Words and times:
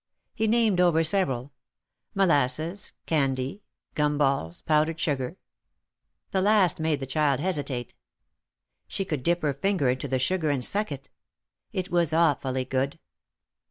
He 0.33 0.47
named 0.47 0.81
over 0.81 1.03
several: 1.03 1.53
molasses 2.15 2.91
candy, 3.05 3.61
gum 3.93 4.17
balls, 4.17 4.61
powdered 4.63 4.99
sugar. 4.99 5.37
The 6.31 6.41
last 6.41 6.79
made 6.79 7.01
the 7.01 7.05
child 7.05 7.39
hesitate. 7.39 7.93
She 8.87 9.05
could 9.05 9.21
dip 9.21 9.43
her 9.43 9.53
finger 9.53 9.89
into 9.89 10.07
the 10.07 10.17
sugar 10.17 10.49
and 10.49 10.65
suck 10.65 10.91
it. 10.91 11.11
It 11.71 11.91
was 11.91 12.13
awfully 12.13 12.65
good. 12.65 12.97